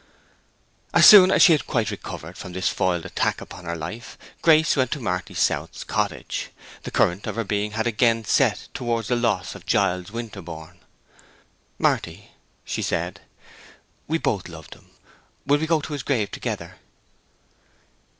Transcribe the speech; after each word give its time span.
As 0.95 1.05
soon 1.05 1.29
as 1.29 1.43
she 1.43 1.51
had 1.51 1.67
quite 1.67 1.91
recovered 1.91 2.35
from 2.35 2.53
this 2.53 2.69
foiled 2.69 3.05
attack 3.05 3.39
upon 3.39 3.65
her 3.65 3.75
life, 3.75 4.17
Grace 4.41 4.75
went 4.75 4.89
to 4.93 4.99
Marty 4.99 5.35
South's 5.35 5.83
cottage. 5.83 6.49
The 6.81 6.89
current 6.89 7.27
of 7.27 7.35
her 7.35 7.43
being 7.43 7.73
had 7.73 7.85
again 7.85 8.25
set 8.25 8.67
towards 8.73 9.09
the 9.09 9.15
lost 9.15 9.55
Giles 9.67 10.09
Winterborne. 10.11 10.79
"Marty," 11.77 12.31
she 12.65 12.81
said, 12.81 13.21
"we 14.07 14.17
both 14.17 14.49
loved 14.49 14.73
him. 14.73 14.89
We 15.45 15.57
will 15.57 15.67
go 15.67 15.81
to 15.81 15.93
his 15.93 16.01
grave 16.01 16.31
together." 16.31 16.77